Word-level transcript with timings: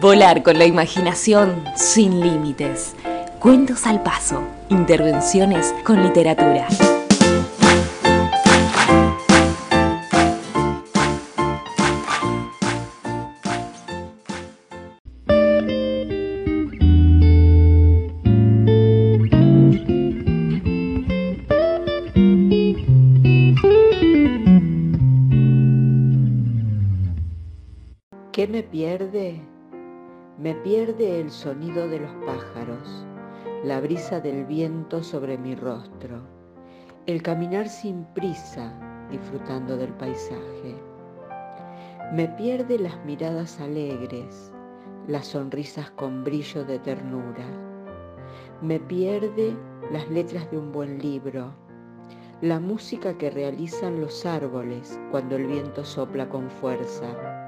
Volar 0.00 0.42
con 0.42 0.58
la 0.58 0.64
imaginación 0.64 1.62
sin 1.76 2.20
límites. 2.20 2.96
Cuentos 3.38 3.86
al 3.86 4.02
paso. 4.02 4.42
Intervenciones 4.70 5.74
con 5.84 6.02
literatura. 6.02 6.66
¿Qué 28.32 28.46
me 28.48 28.62
pierde? 28.62 29.59
Me 30.40 30.54
pierde 30.54 31.20
el 31.20 31.30
sonido 31.30 31.86
de 31.86 32.00
los 32.00 32.12
pájaros, 32.24 33.04
la 33.62 33.78
brisa 33.78 34.20
del 34.20 34.46
viento 34.46 35.02
sobre 35.02 35.36
mi 35.36 35.54
rostro, 35.54 36.22
el 37.04 37.22
caminar 37.22 37.68
sin 37.68 38.06
prisa 38.14 38.72
disfrutando 39.10 39.76
del 39.76 39.92
paisaje. 39.92 40.74
Me 42.14 42.26
pierde 42.26 42.78
las 42.78 43.04
miradas 43.04 43.60
alegres, 43.60 44.50
las 45.06 45.26
sonrisas 45.26 45.90
con 45.90 46.24
brillo 46.24 46.64
de 46.64 46.78
ternura. 46.78 47.44
Me 48.62 48.80
pierde 48.80 49.54
las 49.92 50.08
letras 50.08 50.50
de 50.50 50.56
un 50.56 50.72
buen 50.72 51.00
libro, 51.00 51.52
la 52.40 52.58
música 52.60 53.18
que 53.18 53.28
realizan 53.28 54.00
los 54.00 54.24
árboles 54.24 54.98
cuando 55.10 55.36
el 55.36 55.46
viento 55.46 55.84
sopla 55.84 56.30
con 56.30 56.48
fuerza 56.48 57.40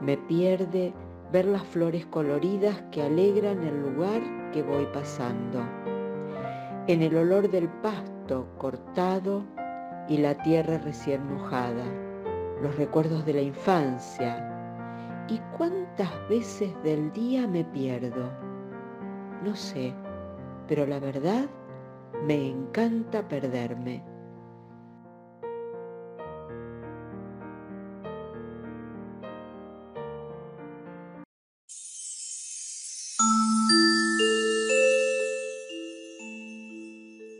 me 0.00 0.16
pierde 0.16 0.92
ver 1.32 1.44
las 1.44 1.62
flores 1.62 2.06
coloridas 2.06 2.82
que 2.90 3.02
alegran 3.02 3.62
el 3.62 3.82
lugar 3.82 4.22
que 4.52 4.62
voy 4.62 4.86
pasando. 4.92 5.62
En 6.86 7.02
el 7.02 7.16
olor 7.16 7.50
del 7.50 7.68
pasto 7.68 8.46
cortado 8.56 9.44
y 10.08 10.18
la 10.18 10.34
tierra 10.42 10.78
recién 10.78 11.26
mojada. 11.26 11.84
Los 12.62 12.76
recuerdos 12.76 13.24
de 13.26 13.34
la 13.34 13.42
infancia. 13.42 14.44
¿Y 15.28 15.38
cuántas 15.56 16.10
veces 16.30 16.70
del 16.82 17.12
día 17.12 17.46
me 17.46 17.64
pierdo? 17.64 18.30
No 19.44 19.54
sé, 19.54 19.92
pero 20.66 20.86
la 20.86 20.98
verdad 20.98 21.44
me 22.24 22.48
encanta 22.48 23.28
perderme. 23.28 24.02